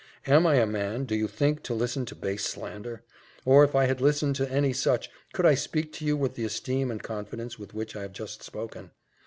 [0.25, 3.03] "Am I a man, do you think, to listen to base slander?
[3.45, 6.43] Or, if I had listened to any such, could I speak to you with the
[6.43, 8.89] esteem and confidence with which I have just spoken?